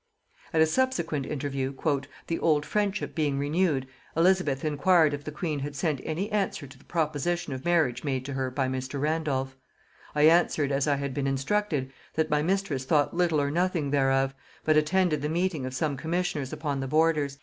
At 0.51 0.61
a 0.61 0.65
subsequent 0.65 1.27
interview, 1.27 1.75
"the 2.25 2.39
old 2.39 2.65
friendship 2.65 3.13
being 3.13 3.37
renewed, 3.37 3.85
Elizabeth 4.17 4.65
inquired 4.65 5.13
if 5.13 5.23
the 5.23 5.31
queen 5.31 5.59
had 5.59 5.75
sent 5.75 6.01
any 6.03 6.31
answer 6.31 6.65
to 6.65 6.75
the 6.75 6.83
proposition 6.85 7.53
of 7.53 7.63
marriage 7.65 8.03
made 8.03 8.25
to 8.25 8.33
her 8.33 8.49
by 8.49 8.67
Mr. 8.67 8.99
Randolph. 8.99 9.55
I 10.15 10.23
answered, 10.23 10.71
as 10.71 10.87
I 10.87 10.95
had 10.95 11.13
been 11.13 11.27
instructed, 11.27 11.93
that 12.15 12.31
my 12.31 12.41
mistress 12.41 12.83
thought 12.83 13.13
little 13.13 13.39
or 13.39 13.51
nothing 13.51 13.91
thereof, 13.91 14.33
but 14.65 14.75
attended 14.75 15.21
the 15.21 15.29
meeting 15.29 15.67
of 15.67 15.75
some 15.75 15.95
commissioners 15.97 16.51
upon 16.51 16.79
the 16.79 16.87
borders... 16.87 17.37